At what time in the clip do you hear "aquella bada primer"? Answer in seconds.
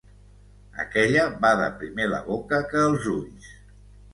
0.83-2.09